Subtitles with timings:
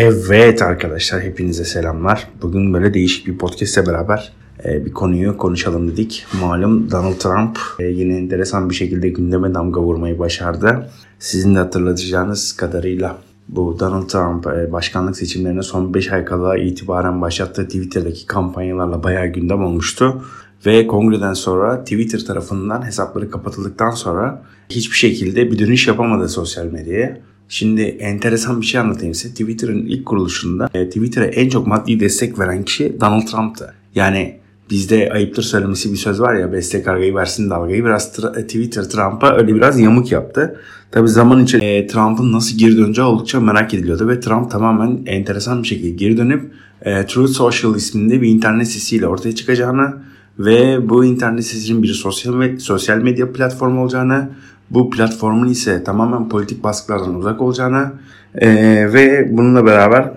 [0.00, 2.28] Evet arkadaşlar hepinize selamlar.
[2.42, 4.32] Bugün böyle değişik bir podcast'le beraber
[4.64, 6.26] e, bir konuyu konuşalım dedik.
[6.40, 10.90] Malum Donald Trump e, yine enteresan bir şekilde gündeme damga vurmayı başardı.
[11.18, 13.18] Sizin de hatırlatacağınız kadarıyla
[13.48, 19.26] bu Donald Trump e, başkanlık seçimlerine son 5 ay kala itibaren başlattığı Twitter'daki kampanyalarla bayağı
[19.26, 20.24] gündem olmuştu.
[20.66, 27.20] Ve kongreden sonra Twitter tarafından hesapları kapatıldıktan sonra hiçbir şekilde bir dönüş yapamadı sosyal medyaya.
[27.48, 29.34] Şimdi enteresan bir şey anlatayım size.
[29.34, 33.74] Twitter'ın ilk kuruluşunda e, Twitter'a en çok maddi destek veren kişi Donald Trump'tı.
[33.94, 34.36] Yani
[34.70, 39.36] bizde ayıptır söylemesi bir söz var ya beste kargayı versin dalgayı biraz tra- Twitter Trump'a
[39.36, 40.60] öyle biraz yamuk yaptı.
[40.90, 45.62] Tabi zaman için e, Trump'ın nasıl geri döneceği oldukça merak ediliyordu ve Trump tamamen enteresan
[45.62, 46.52] bir şekilde geri dönüp
[46.82, 49.96] e, Truth Social isminde bir internet sitesiyle ortaya çıkacağını
[50.38, 54.28] ve bu internet sitesinin bir sosyal, med- sosyal medya platformu olacağını
[54.70, 57.92] bu platformun ise tamamen politik baskılardan uzak olacağını
[58.34, 58.48] e,
[58.92, 60.12] ve bununla beraber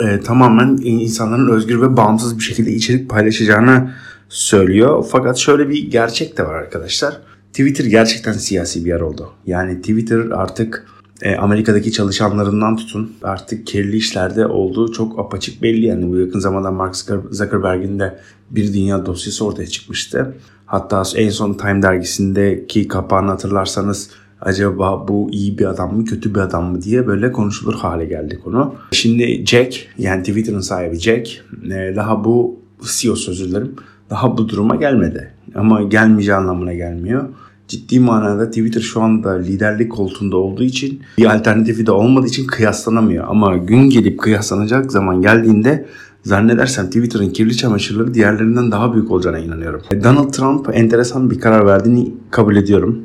[0.00, 3.90] e, tamamen insanların özgür ve bağımsız bir şekilde içerik paylaşacağını
[4.28, 5.06] söylüyor.
[5.10, 7.20] Fakat şöyle bir gerçek de var arkadaşlar.
[7.52, 9.30] Twitter gerçekten siyasi bir yer oldu.
[9.46, 10.86] Yani Twitter artık
[11.22, 15.86] e, Amerika'daki çalışanlarından tutun artık kirli işlerde olduğu çok apaçık belli.
[15.86, 16.96] Yani bu yakın zamanda Mark
[17.30, 18.18] Zuckerberg'in de
[18.50, 20.34] bir dünya dosyası ortaya çıkmıştı.
[20.66, 24.10] Hatta en son Time dergisindeki kapağını hatırlarsanız
[24.40, 28.40] acaba bu iyi bir adam mı kötü bir adam mı diye böyle konuşulur hale geldi
[28.44, 28.74] konu.
[28.92, 32.60] Şimdi Jack yani Twitter'ın sahibi Jack e, daha bu
[32.98, 33.74] CEO özür dilerim
[34.10, 35.32] daha bu duruma gelmedi.
[35.54, 37.28] Ama gelmeyeceği anlamına gelmiyor.
[37.70, 43.24] Ciddi manada Twitter şu anda liderlik koltuğunda olduğu için bir alternatifi de olmadığı için kıyaslanamıyor.
[43.28, 45.86] Ama gün gelip kıyaslanacak zaman geldiğinde
[46.22, 49.80] Zannedersem Twitter'ın kirli çamaşırları diğerlerinden daha büyük olacağına inanıyorum.
[50.04, 53.02] Donald Trump enteresan bir karar verdiğini kabul ediyorum.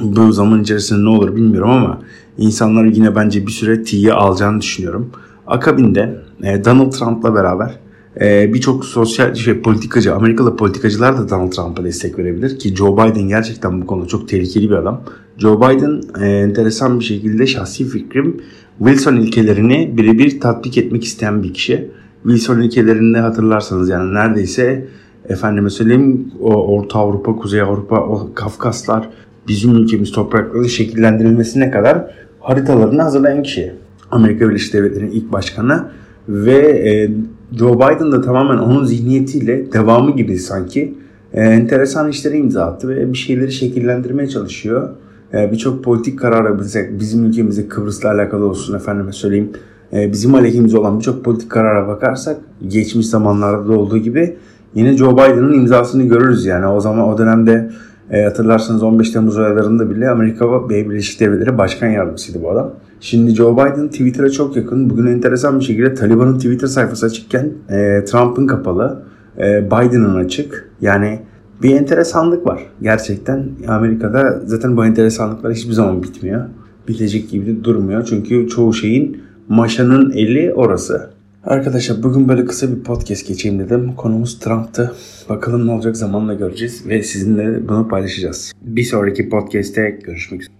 [0.00, 2.00] Bu zaman içerisinde ne olur bilmiyorum ama
[2.38, 5.10] insanlar yine bence bir süre T'yi alacağını düşünüyorum.
[5.46, 7.78] Akabinde e, Donald Trump'la beraber
[8.20, 13.28] e, birçok sosyal şey politikacı, Amerikalı politikacılar da Donald Trump'a destek verebilir ki Joe Biden
[13.28, 15.02] gerçekten bu konuda çok tehlikeli bir adam.
[15.38, 18.40] Joe Biden e, enteresan bir şekilde şahsi fikrim
[18.78, 21.90] Wilson ilkelerini birebir tatbik etmek isteyen bir kişi.
[22.22, 24.86] Wilson ülkelerinde hatırlarsanız yani neredeyse
[25.28, 29.08] efendime söyleyeyim o Orta Avrupa, Kuzey Avrupa, o Kafkaslar
[29.48, 32.10] bizim ülkemiz topraklarının şekillendirilmesine kadar
[32.40, 33.72] haritalarını hazırlayan kişi.
[34.10, 35.88] Amerika Birleşik Devletleri'nin ilk başkanı
[36.28, 37.10] ve e,
[37.58, 40.94] Joe Biden da tamamen onun zihniyetiyle devamı gibi sanki
[41.32, 44.88] e, enteresan işlere imza attı ve bir şeyleri şekillendirmeye çalışıyor.
[45.34, 46.58] E, Birçok politik kararı
[47.00, 49.50] bizim ülkemizde Kıbrıs'la alakalı olsun efendime söyleyeyim
[49.92, 52.36] e, bizim aleyhimize olan birçok politik karara bakarsak
[52.68, 54.36] geçmiş zamanlarda da olduğu gibi
[54.74, 56.66] yine Joe Biden'ın imzasını görürüz yani.
[56.66, 57.70] O zaman o dönemde
[58.10, 62.70] e, hatırlarsanız 15 Temmuz olaylarında bile Amerika Birleşik Devletleri Başkan Yardımcısıydı bu adam.
[63.04, 64.90] Şimdi Joe Biden Twitter'a çok yakın.
[64.90, 69.02] Bugün enteresan bir şekilde Taliban'ın Twitter sayfası açıkken e, Trump'ın kapalı,
[69.38, 70.70] e, Biden'ın açık.
[70.80, 71.20] Yani
[71.62, 73.48] bir enteresanlık var gerçekten.
[73.68, 76.44] Amerika'da zaten bu enteresanlıklar hiçbir zaman bitmiyor.
[76.88, 78.04] Bitecek gibi de durmuyor.
[78.04, 81.10] Çünkü çoğu şeyin Maşa'nın eli orası.
[81.44, 83.92] Arkadaşlar bugün böyle kısa bir podcast geçeyim dedim.
[83.96, 84.92] Konumuz Trump'tı.
[85.28, 88.52] Bakalım ne olacak zamanla göreceğiz ve sizinle bunu paylaşacağız.
[88.62, 90.54] Bir sonraki podcast'te görüşmek üzere.